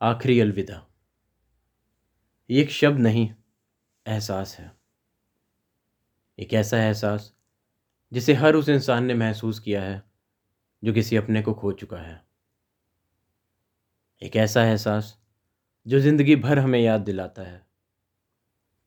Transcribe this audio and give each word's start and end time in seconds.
आखिरी 0.00 0.40
अलविदा। 0.40 0.86
ये 2.50 2.62
एक 2.62 2.70
शब्द 2.70 2.98
नहीं, 2.98 3.34
एहसास 4.06 4.56
है। 4.58 4.72
एक 6.38 6.54
ऐसा 6.54 6.78
एहसास, 6.78 7.34
जिसे 8.12 8.34
हर 8.34 8.54
उस 8.54 8.68
इंसान 8.68 9.04
ने 9.04 9.14
महसूस 9.14 9.60
किया 9.60 9.82
है, 9.82 10.02
जो 10.84 10.92
किसी 10.92 11.16
अपने 11.16 11.42
को 11.42 11.54
खो 11.54 11.72
चुका 11.72 11.96
है। 11.96 12.24
एक 14.22 14.36
ऐसा 14.36 14.64
एहसास, 14.64 15.18
जो 15.86 16.00
ज़िंदगी 16.00 16.36
भर 16.36 16.58
हमें 16.58 16.80
याद 16.80 17.00
दिलाता 17.00 17.42
है, 17.42 17.66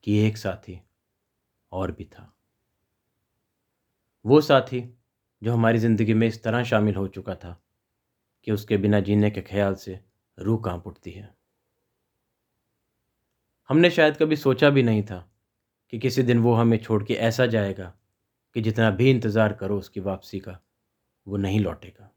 कि 0.03 0.19
एक 0.19 0.37
साथी 0.37 0.81
और 1.71 1.91
भी 1.91 2.05
था। 2.05 2.35
वो 4.25 4.41
साथी, 4.41 4.97
जो 5.43 5.53
हमारी 5.53 5.79
ज़िंदगी 5.79 6.13
में 6.13 6.27
इस 6.27 6.43
तरह 6.43 6.63
शामिल 6.63 6.95
हो 6.95 7.07
चुका 7.07 7.35
था, 7.35 7.63
कि 8.43 8.51
उसके 8.51 8.77
बिना 8.77 8.99
जीने 8.99 9.31
के 9.31 9.41
ख्याल 9.41 9.75
से 9.75 10.08
रूह 10.39 10.61
काँप 10.65 10.87
उठती 10.87 11.11
है? 11.11 11.35
हमने 13.69 13.89
शायद 13.89 14.17
कभी 14.17 14.35
सोचा 14.35 14.69
भी 14.69 14.83
नहीं 14.83 15.03
था 15.03 15.31
कि 15.89 15.99
किसी 15.99 16.23
दिन 16.23 16.39
वो 16.39 16.53
हमें 16.53 16.77
छोड़ 16.77 17.03
के 17.03 17.13
ऐसा 17.13 17.45
जाएगा 17.45 17.93
कि 18.55 18.61
जितना 18.61 18.91
भी 18.91 19.09
इंतज़ार 19.09 19.53
करो 19.53 19.77
उसकी 19.77 19.99
वापसी 19.99 20.39
का, 20.39 20.59
वो 21.27 21.37
नहीं 21.37 21.59
लौटेगा। 21.59 22.11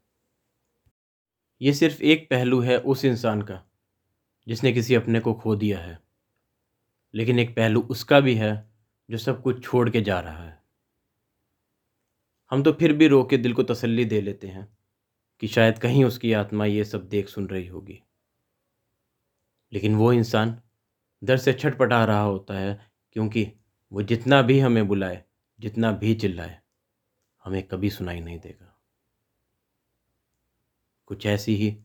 ये 1.61 1.73
सिर्फ़ 1.73 2.01
एक 2.03 2.27
पहलू 2.29 2.61
है 2.61 2.77
उस 2.77 3.05
इंसान 3.05 3.41
का, 3.41 3.63
जिसने 4.47 4.73
किसी 4.73 4.95
अपने 4.95 5.19
को 5.19 5.33
खो 5.33 5.55
दिया 5.55 5.79
है। 5.79 5.99
लेकिन 7.13 7.39
एक 7.39 7.55
पहलू 7.55 7.81
उसका 7.81 8.19
भी 8.19 8.35
है 8.35 8.71
जो 9.09 9.17
सब 9.17 9.41
कुछ 9.41 9.63
छोड़ 9.63 9.89
के 9.89 10.01
जा 10.01 10.19
रहा 10.19 10.43
है। 10.43 10.61
हम 12.51 12.63
तो 12.63 12.71
फिर 12.71 12.93
भी 12.93 13.07
रो 13.07 13.23
के 13.23 13.37
दिल 13.37 13.53
को 13.53 13.63
तसल्ली 13.63 14.05
दे 14.05 14.21
लेते 14.21 14.47
हैं 14.47 14.77
कि 15.41 15.47
शायद 15.47 15.79
कहीं 15.79 16.05
उसकी 16.05 16.33
आत्मा 16.33 16.65
ये 16.65 16.83
सब 16.83 17.09
देख 17.09 17.29
सुन 17.29 17.47
रही 17.47 17.67
होगी। 17.67 18.03
लेकिन 19.73 19.95
वो 19.95 20.13
इंसान 20.13 20.61
दर 21.23 21.37
से 21.37 21.53
छटपटा 21.53 22.05
रहा 22.05 22.21
होता 22.21 22.53
है 22.53 22.91
क्योंकि 23.11 23.53
वो 23.91 24.01
जितना 24.01 24.41
भी 24.41 24.59
हमें 24.59 24.87
बुलाए, 24.87 25.23
जितना 25.59 25.91
भी 25.91 26.15
चिल्लाए, 26.15 26.61
हमें 27.43 27.63
कभी 27.63 27.89
सुनाई 27.89 28.19
नहीं 28.19 28.39
देगा। 28.39 28.79
कुछ 31.05 31.25
ऐसी 31.25 31.55
ही 31.55 31.83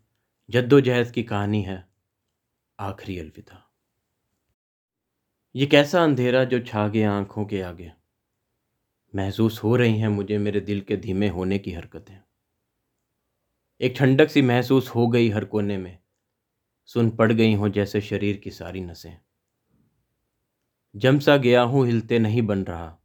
जद्दोजहद 0.51 1.11
की 1.11 1.23
कहानी 1.23 1.63
है। 1.63 1.89
आखिरी 2.81 3.19
अलविदा। 3.19 3.73
ये 5.57 5.67
कैसा 5.67 6.05
अंधेरा 6.05 6.45
जो 6.45 6.61
छा 6.61 6.89
गया 6.89 7.13
आँखों 7.13 7.45
के 7.45 7.63
आगे? 7.63 7.93
महसूस 9.15 9.63
हो 9.63 9.77
रही 9.77 9.99
हैं 9.99 10.09
मुझे 10.09 10.39
मेरे 10.39 10.61
दिल 10.61 10.81
के 10.81 10.97
धीमे 10.97 11.29
होने 11.29 11.59
की 11.59 11.73
हरकतें। 11.73 12.23
एक 13.81 13.95
ठंडक 13.99 14.31
सी 14.31 14.43
महसूस 14.43 14.89
हो 14.89 15.09
गई 15.09 15.29
हर 15.31 15.45
कोने 15.45 15.79
में। 15.79 15.99
सुन 16.89 17.11
पड़ 17.11 17.33
गई 17.33 17.55
हो 17.55 17.69
जैसे 17.69 18.01
शरीर 18.01 18.37
की 18.37 18.51
सारी 18.51 18.81
नसें। 18.81 19.19
जमसा 20.97 21.37
गया 21.37 21.63
हूँ, 21.63 21.87
हिलते 21.87 22.19
नहीं 22.19 22.43
बन 22.43 22.65
रहा। 22.65 22.99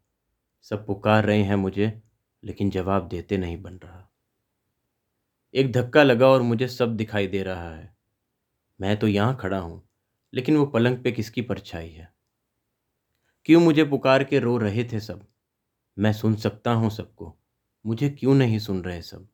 सब 0.61 0.85
पुकार 0.85 1.25
रहे 1.25 1.43
हैं 1.43 1.55
मुझे, 1.55 2.01
लेकिन 2.43 2.69
जवाब 2.69 3.07
देते 3.07 3.37
नहीं 3.37 3.61
बन 3.61 3.73
रहा। 3.73 4.09
एक 5.53 5.71
धक्का 5.71 6.03
लगा 6.03 6.27
और 6.27 6.41
मुझे 6.41 6.67
सब 6.67 6.95
दिखाई 6.95 7.27
दे 7.27 7.43
रहा 7.43 7.75
है। 7.75 7.95
मैं 8.81 8.97
तो 8.97 9.07
यहाँ 9.07 9.37
खड़ा 9.37 9.59
हूँ, 9.59 9.89
लेकिन 10.33 10.57
वो 10.57 10.65
पलंग 10.65 11.03
पे 11.03 11.11
किसकी 11.11 11.41
परछाई 11.41 11.89
है? 11.89 12.13
क्यों 13.45 13.61
मुझे 13.61 13.83
पुकार 13.83 14.23
के 14.23 14.39
रो 14.39 14.57
रहे 14.57 14.83
थे 14.83 14.99
सब? 14.99 15.27
मैं 15.99 16.13
सुन 16.13 16.35
सकता 16.35 16.71
हूँ 16.71 16.89
सबको। 16.89 17.37
मुझे 17.85 18.09
क्यों 18.09 18.35
नहीं 18.35 18.59
सुन 18.59 18.83
रहे 18.83 19.01
सब? 19.01 19.27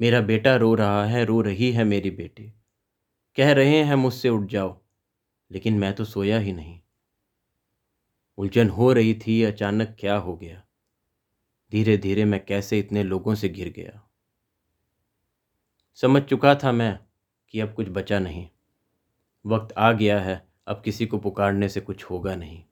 मेरा 0.00 0.20
बेटा 0.20 0.56
रो 0.56 0.74
रहा 0.74 1.04
है, 1.04 1.24
रो 1.24 1.40
रही 1.40 1.72
है 1.72 1.84
मेरी 1.84 2.10
बेटी। 2.10 2.54
कह 3.36 3.52
रहे 3.52 3.82
हैं, 3.82 3.94
मुझसे 3.94 4.28
उठ 4.28 4.46
जाओ। 4.46 4.80
लेकिन 5.50 5.78
मैं 5.78 5.94
तो 5.94 6.04
सोया 6.04 6.38
ही 6.38 6.52
नहीं। 6.52 6.80
उलझन 8.38 8.68
हो 8.68 8.92
रही 8.92 9.14
थी, 9.14 9.42
अचानक 9.42 9.96
क्या 10.00 10.16
हो 10.16 10.36
गया? 10.36 10.62
धीरे 11.72 11.96
धीरे 11.96 12.24
मैं 12.24 12.44
कैसे 12.44 12.78
इतने 12.78 13.02
लोगों 13.02 13.34
से 13.34 13.48
घिर 13.48 13.68
गया? 13.68 14.10
समझ 15.94 16.22
चुका 16.22 16.54
था 16.54 16.72
मैं 16.72 16.98
कि 17.48 17.60
अब 17.60 17.74
कुछ 17.74 17.86
बचा 17.88 18.18
नहीं। 18.18 18.48
वक्त 19.46 19.74
आ 19.78 19.92
गया 19.92 20.20
है, 20.20 20.48
अब 20.66 20.82
किसी 20.84 21.06
को 21.06 21.18
पुकारने 21.18 21.68
से 21.68 21.80
कुछ 21.80 22.04
होगा 22.04 22.36
नहीं। 22.36 22.64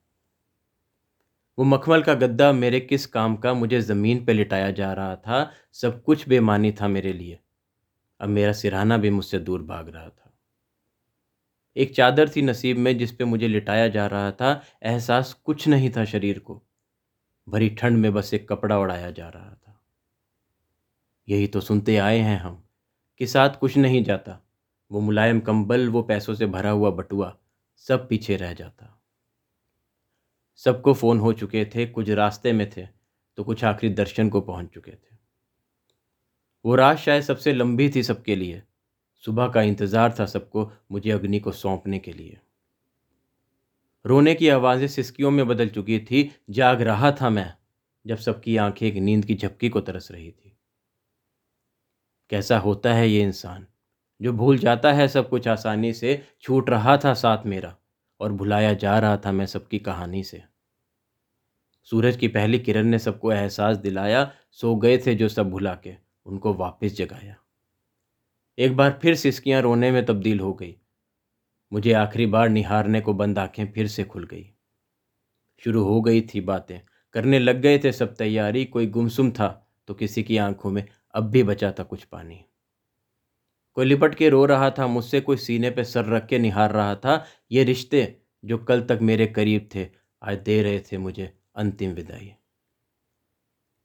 वो 1.58 1.64
मखमल 1.64 2.02
का 2.02 2.14
गद्दा 2.14 2.52
मेरे 2.52 2.80
किस 2.80 3.06
काम 3.06 3.36
का 3.36 3.54
मुझे 3.54 3.80
ज़मीन 3.80 4.24
पे 4.24 4.32
लिटाया 4.32 4.70
जा 4.70 4.92
रहा 4.92 5.16
था, 5.16 5.52
सब 5.72 6.02
कुछ 6.02 6.28
बेमानी 6.28 6.72
था 6.72 6.88
मेरे 6.88 7.12
लिए। 7.12 7.38
अब 8.20 8.28
मेरा 8.28 8.52
सिरहाना 8.52 8.96
भी 8.98 9.10
मुझसे 9.10 9.38
दूर 9.38 9.62
भाग 9.62 9.88
रहा 9.88 10.08
था। 10.08 10.27
एक 11.78 11.94
चादर 11.94 12.28
थी 12.28 12.42
नसीब 12.42 12.78
में 12.78 12.98
जिस 12.98 13.12
पे 13.12 13.24
मुझे 13.24 13.48
लिटाया 13.48 13.88
जा 13.88 14.06
रहा 14.06 14.30
था, 14.32 14.62
एहसास 14.82 15.32
कुछ 15.32 15.68
नहीं 15.68 15.90
था 15.90 16.04
शरीर 16.04 16.38
को। 16.38 16.62
भरी 17.48 17.68
ठंड 17.70 17.98
में 17.98 18.12
बस 18.14 18.34
एक 18.34 18.48
कपड़ा 18.48 18.78
उड़ाया 18.78 19.10
जा 19.10 19.28
रहा 19.28 19.54
था। 19.54 19.80
यही 21.28 21.46
तो 21.46 21.60
सुनते 21.60 21.96
आए 21.96 22.18
हैं 22.18 22.38
हम 22.38 22.64
कि 23.18 23.26
साथ 23.26 23.50
कुछ 23.50 23.76
नहीं 23.76 24.04
जाता। 24.04 24.40
वो 24.90 25.00
मुलायम 25.00 25.40
कंबल, 25.40 25.88
वो 25.88 26.02
पैसों 26.02 26.34
से 26.34 26.46
भरा 26.46 26.70
हुआ 26.70 26.90
बटुआ, 26.90 27.36
सब 27.76 28.08
पीछे 28.08 28.36
रह 28.36 28.52
जाता। 28.52 28.94
सबको 30.56 30.94
फ़ोन 30.94 31.18
हो 31.18 31.32
चुके 31.32 31.64
थे, 31.64 31.86
कुछ 31.86 32.08
रास्ते 32.08 32.52
में 32.52 32.70
थे 32.70 32.86
तो 33.36 33.44
कुछ 33.44 33.64
आखिरी 33.64 33.92
दर्शन 33.94 34.28
को 34.28 34.40
पहुँच 34.40 34.66
चुके 34.66 34.90
थे। 34.90 35.16
वो 36.64 36.74
रात 36.74 36.96
शायद 36.96 37.22
सबसे 37.22 37.52
लंबी 37.52 37.90
थी 37.90 38.02
सबके 38.02 38.36
लिए। 38.36 38.62
सुबह 39.20 39.48
का 39.48 39.62
इंतज़ार 39.62 40.14
था 40.20 40.26
सबको 40.26 40.72
मुझे 40.92 41.10
अग्नि 41.10 41.40
को 41.40 41.52
सौंपने 41.52 41.98
के 41.98 42.12
लिए। 42.12 42.38
रोने 44.04 44.34
की 44.34 44.48
आवाज़ें 44.48 44.88
सिसकियों 44.88 45.30
में 45.30 45.48
बदल 45.48 45.68
चुकी 45.68 45.98
थी, 45.98 46.32
जाग 46.50 46.82
रहा 46.82 47.12
था 47.12 47.30
मैं, 47.30 47.54
जब 48.06 48.16
सबकी 48.16 48.56
आँखें 48.56 48.86
एक 48.86 48.94
नींद 48.94 49.24
की 49.24 49.34
झपकी 49.34 49.68
को 49.68 49.80
तरस 49.80 50.08
रही 50.10 50.30
थी। 50.30 50.56
कैसा 52.30 52.58
होता 52.58 52.94
है 52.94 53.08
ये 53.08 53.22
इंसान? 53.22 53.66
जो 54.22 54.32
भूल 54.32 54.58
जाता 54.58 54.92
है 54.92 55.08
सब 55.08 55.28
कुछ 55.28 55.48
आसानी 55.48 55.92
से, 55.92 56.26
छूट 56.40 56.70
रहा 56.70 56.96
था 56.96 57.14
साथ 57.14 57.46
मेरा, 57.46 57.76
और 58.20 58.32
भुलाया 58.32 58.72
जा 58.72 58.98
रहा 58.98 59.16
था 59.16 59.32
मैं 59.32 59.46
सबकी 59.46 59.78
कहानी 59.78 60.24
से। 60.24 60.42
सूरज 61.84 62.16
की 62.16 62.28
पहली 62.28 62.58
किरण 62.58 62.86
ने 62.86 62.98
सबको 62.98 63.32
एहसास 63.32 63.76
दिलाया, 63.76 64.32
सो 64.50 64.76
गए 64.76 64.98
थे 64.98 65.14
जो 65.14 65.28
सब 65.28 65.50
भुला 65.50 65.74
के, 65.74 65.94
उनको 66.26 66.54
वापस 66.54 66.96
जगाया। 66.96 67.36
एक 68.58 68.76
बार 68.76 68.98
फिर 69.02 69.14
सिसकियाँ 69.14 69.62
रोने 69.62 69.90
में 69.90 70.06
तब्दील 70.06 70.40
हो 70.40 70.52
गई। 70.52 70.76
मुझे 71.72 71.92
आखिरी 71.92 72.26
बार 72.26 72.48
निहारने 72.48 73.00
को 73.00 73.14
बंद 73.14 73.38
आँखें 73.38 73.72
फिर 73.72 73.88
से 73.88 74.04
खुल 74.04 74.24
गई। 74.24 74.50
शुरू 75.64 75.84
हो 75.84 76.00
गई 76.02 76.20
थी 76.20 76.40
बातें। 76.40 76.80
करने 77.12 77.38
लग 77.38 77.60
गए 77.60 77.78
थे 77.78 77.92
सब 77.92 78.14
तैयारी, 78.14 78.64
कोई 78.64 78.86
गुमसुम 78.86 79.30
था 79.30 79.70
तो 79.86 79.94
किसी 79.94 80.22
की 80.22 80.36
आँखों 80.36 80.70
में 80.70 80.88
अब 81.14 81.24
भी 81.24 81.42
बचा 81.42 81.72
था 81.72 81.82
कुछ 81.82 82.04
पानी। 82.04 82.44
कोई 83.74 83.86
लिपट 83.86 84.14
के 84.14 84.28
रो 84.28 84.44
रहा 84.44 84.70
था, 84.70 84.86
मुझसे 84.86 85.20
कोई 85.20 85.36
सीने 85.36 85.70
पे 85.70 85.84
सर 85.84 86.04
रख 86.04 86.26
के 86.26 86.38
निहार 86.38 86.72
रहा 86.72 86.94
था, 86.94 87.24
ये 87.52 87.64
रिश्ते 87.64 88.16
जो 88.44 88.58
कल 88.58 88.82
तक 88.82 88.98
मेरे 89.02 89.26
करीब 89.26 89.68
थे, 89.74 89.88
आज 90.22 90.38
दे 90.38 90.62
रहे 90.62 90.80
थे 90.80 90.98
मुझे 90.98 91.38
अंतिम 91.56 91.90
विदाई। 91.90 92.34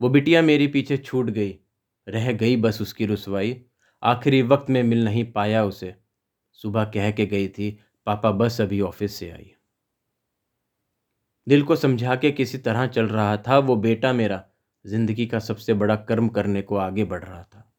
वो 0.01 0.09
बिटिया 0.09 0.41
मेरी 0.41 0.67
पीछे 0.67 0.97
छूट 0.97 1.25
गई, 1.25 1.59
रह 2.07 2.31
गई 2.31 2.55
बस 2.55 2.81
उसकी 2.81 3.05
रसवाई। 3.05 3.65
आखिरी 4.03 4.41
वक्त 4.41 4.69
में 4.69 4.83
मिल 4.83 5.03
नहीं 5.03 5.31
पाया 5.31 5.63
उसे। 5.65 5.95
सुबह 6.51 6.83
कह 6.85 7.11
के 7.11 7.25
गई 7.25 7.47
थी, 7.47 7.79
पापा 8.05 8.31
बस 8.31 8.61
अभी 8.61 8.81
ऑफ़िस 8.81 9.15
से 9.15 9.31
आई। 9.31 9.55
दिल 11.47 11.63
को 11.63 11.75
समझा 11.75 12.15
के 12.15 12.31
किसी 12.31 12.57
तरह 12.57 12.87
चल 12.87 13.07
रहा 13.07 13.37
था, 13.37 13.57
वो 13.57 13.75
बेटा 13.75 14.13
मेरा 14.13 14.43
ज़िंदगी 14.85 15.25
का 15.25 15.39
सबसे 15.39 15.73
बड़ा 15.73 15.95
कर्म 15.95 16.27
करने 16.29 16.61
को 16.61 16.75
आगे 16.75 17.03
बढ़ 17.03 17.23
रहा 17.23 17.43
था। 17.43 17.73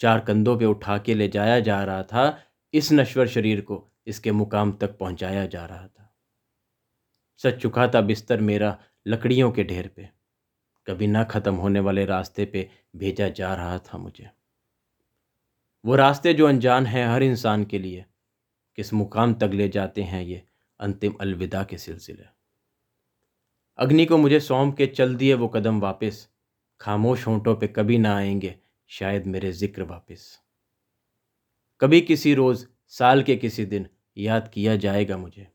चार 0.00 0.20
कंधों 0.20 0.58
पे 0.58 0.64
उठा 0.64 0.98
के 0.98 1.14
ले 1.14 1.28
जाया 1.28 1.60
जा 1.60 1.84
रहा 1.84 2.02
था, 2.02 2.38
इस 2.74 2.92
नश्वर 2.92 3.26
शरीर 3.26 3.60
को, 3.60 3.92
इसके 4.06 4.32
मुकाम 4.32 4.72
तक 4.72 4.98
पहुँचाया 4.98 5.46
जा 5.46 5.64
रहा 5.66 5.86
था। 5.86 6.14
सच 7.40 7.54
चुका 7.54 7.88
था 7.88 8.00
बिस्तर 8.00 8.40
मेरा 8.40 8.78
लकड़ियों 9.06 9.50
के 9.50 9.64
ढेर 9.64 9.88
पे। 9.96 10.08
कभी 10.86 11.06
ना 11.06 11.24
ख़त्म 11.24 11.54
होने 11.54 11.80
वाले 11.80 12.04
रास्ते 12.04 12.44
पे 12.44 12.68
भेजा 12.96 13.28
जा 13.28 13.54
रहा 13.54 13.78
था 13.78 13.98
मुझे। 13.98 14.39
वो 15.84 15.94
रास्ते 15.96 16.34
जो 16.34 16.46
अनजान 16.46 16.86
हैं 16.86 17.06
हर 17.08 17.22
इंसान 17.22 17.64
के 17.64 17.78
लिए। 17.78 18.04
किस 18.78 18.92
मुकाम 18.92 19.34
तक 19.34 19.50
ले 19.52 19.68
जाते 19.68 20.02
हैं 20.02 20.22
ये 20.22 20.42
अंतिम 20.80 21.14
अलविदा 21.20 21.62
के 21.64 21.78
सिलसिले। 21.78 22.24
अग्नि 23.78 24.04
को 24.06 24.16
मुझे 24.16 24.40
सौंप 24.40 24.76
के 24.76 24.86
चल 24.86 25.14
दिए 25.14 25.34
वो 25.34 25.48
कदम 25.48 25.80
वापस। 25.80 26.28
खामोश 26.80 27.26
होंठों 27.26 27.54
पे 27.56 27.66
कभी 27.66 27.98
ना 27.98 28.16
आएँगे, 28.16 28.54
शायद 28.90 29.26
मेरे 29.26 29.52
ज़िक्र 29.52 29.82
वापस। 29.82 30.40
कभी 31.80 32.00
किसी 32.00 32.34
रोज़, 32.34 32.66
साल 32.88 33.22
के 33.22 33.36
किसी 33.36 33.64
दिन 33.64 33.86
याद 34.16 34.48
किया 34.48 34.76
जाएगा 34.76 35.16
मुझे। 35.16 35.46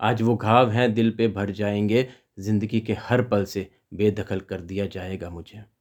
आज 0.00 0.22
वो 0.22 0.36
घाव 0.36 0.70
हैं 0.70 0.94
दिल 0.94 1.10
पे 1.10 1.28
भर 1.28 1.50
जाएँगे, 1.50 2.08
ज़िंदगी 2.38 2.80
के 2.80 2.92
हर 2.92 3.22
पल 3.22 3.44
से 3.44 3.70
बेदखल 3.94 4.40
कर 4.40 4.60
दिया 4.60 4.86
जाएगा 4.86 5.30
मुझे। 5.30 5.73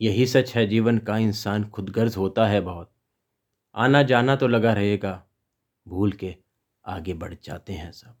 यही 0.00 0.26
सच 0.26 0.56
है, 0.56 0.66
जीवन 0.66 0.98
का 0.98 1.18
इंसान 1.18 1.64
खुदगर्ज 1.64 2.16
होता 2.16 2.46
है 2.46 2.60
बहुत। 2.60 2.92
आना 3.74 4.02
जाना 4.02 4.36
तो 4.36 4.48
लगा 4.48 4.72
रहेगा, 4.72 5.26
भूल 5.88 6.12
के 6.12 6.36
आगे 6.86 7.14
बढ़ 7.14 7.34
जाते 7.44 7.72
हैं 7.72 7.92
सब। 7.92 8.16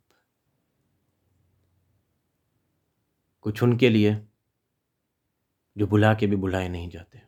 कुछ 3.42 3.62
उनके 3.62 3.88
लिए, 3.88 4.26
जो 5.76 5.86
बुला 5.86 6.14
के 6.14 6.26
भी 6.26 6.36
बुलाए 6.36 6.68
नहीं 6.68 6.88
जाते। 6.90 7.22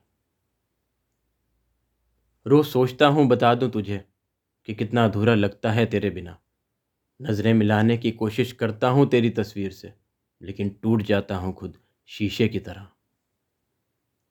रोज 2.46 2.66
सोचता 2.66 3.06
हूँ, 3.06 3.28
बता 3.28 3.54
दूँ 3.54 3.70
तुझे, 3.70 4.04
कि 4.64 4.74
कितना 4.74 5.04
अधूरा 5.04 5.34
लगता 5.34 5.72
है 5.72 5.86
तेरे 5.86 6.10
बिना। 6.10 6.38
नज़रें 7.22 7.54
मिलाने 7.54 7.96
की 7.96 8.10
कोशिश 8.10 8.52
करता 8.52 8.88
हूँ 8.88 9.08
तेरी 9.08 9.30
तस्वीर 9.30 9.72
से, 9.72 9.94
लेकिन 10.40 10.78
टूट 10.82 11.02
जाता 11.02 11.36
हूँ 11.36 11.54
खुद 11.54 11.78
शीशे 12.06 12.48
की 12.48 12.58
तरह। 12.58 12.88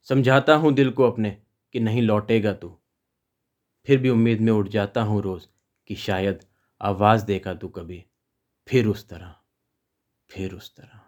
समझाता 0.08 0.56
हूँ 0.56 0.74
दिल 0.74 0.92
को 0.92 1.12
अपने 1.12 1.38
कि 1.74 1.80
नहीं 1.80 2.02
लौटेगा 2.02 2.54
तू। 2.54 2.78
फिर 3.88 3.98
भी 3.98 4.10
उम्मीद 4.10 4.42
में 4.42 4.52
उठ 4.54 4.68
जाता 4.68 5.02
हूँ 5.02 5.22
रोज़ 5.22 5.48
कि 5.88 5.96
शायद 5.96 6.46
आवाज़ 6.82 7.26
देगा 7.26 7.54
तू 7.54 7.68
कभी। 7.68 8.06
फिर 8.68 8.88
उस 8.88 9.10
तरह, 9.10 9.36
फिर 10.30 10.54
उस 10.54 10.76
तरह। 10.76 11.01